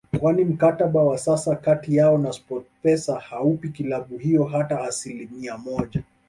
[0.19, 6.03] kwani mkataba wa sasa kati yao na Sportpesa hauipi klabu hiyo hata asilimia moja